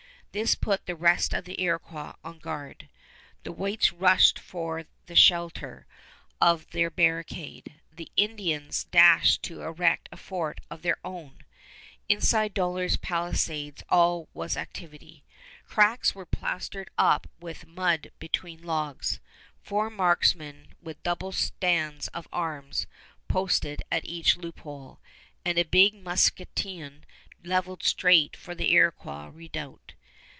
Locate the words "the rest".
0.85-1.33